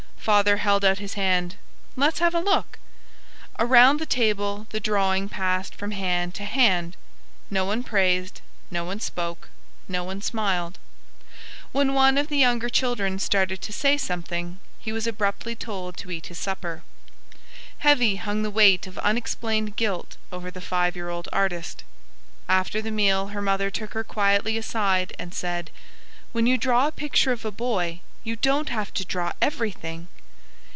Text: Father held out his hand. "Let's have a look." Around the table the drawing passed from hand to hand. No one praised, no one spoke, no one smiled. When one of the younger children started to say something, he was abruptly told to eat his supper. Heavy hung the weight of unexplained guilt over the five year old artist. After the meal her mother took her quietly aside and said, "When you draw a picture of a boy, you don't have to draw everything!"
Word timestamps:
Father 0.21 0.57
held 0.57 0.85
out 0.85 0.99
his 0.99 1.15
hand. 1.15 1.55
"Let's 1.95 2.19
have 2.19 2.35
a 2.35 2.39
look." 2.39 2.77
Around 3.57 3.97
the 3.97 4.05
table 4.05 4.67
the 4.69 4.79
drawing 4.79 5.27
passed 5.27 5.73
from 5.73 5.89
hand 5.93 6.35
to 6.35 6.45
hand. 6.45 6.95
No 7.49 7.65
one 7.65 7.81
praised, 7.83 8.41
no 8.69 8.85
one 8.85 8.99
spoke, 8.99 9.49
no 9.87 10.03
one 10.03 10.21
smiled. 10.21 10.77
When 11.71 11.95
one 11.95 12.19
of 12.19 12.27
the 12.27 12.37
younger 12.37 12.69
children 12.69 13.17
started 13.17 13.61
to 13.63 13.73
say 13.73 13.97
something, 13.97 14.59
he 14.77 14.91
was 14.91 15.07
abruptly 15.07 15.55
told 15.55 15.97
to 15.97 16.11
eat 16.11 16.27
his 16.27 16.37
supper. 16.37 16.83
Heavy 17.79 18.17
hung 18.17 18.43
the 18.43 18.51
weight 18.51 18.85
of 18.85 18.99
unexplained 18.99 19.75
guilt 19.75 20.17
over 20.31 20.51
the 20.51 20.61
five 20.61 20.95
year 20.95 21.09
old 21.09 21.29
artist. 21.33 21.83
After 22.47 22.79
the 22.79 22.91
meal 22.91 23.29
her 23.29 23.41
mother 23.41 23.71
took 23.71 23.95
her 23.95 24.03
quietly 24.03 24.55
aside 24.55 25.13
and 25.17 25.33
said, 25.33 25.71
"When 26.31 26.45
you 26.45 26.59
draw 26.59 26.85
a 26.85 26.91
picture 26.91 27.31
of 27.31 27.43
a 27.43 27.49
boy, 27.49 28.01
you 28.23 28.35
don't 28.35 28.69
have 28.69 28.93
to 28.93 29.03
draw 29.03 29.31
everything!" 29.41 30.07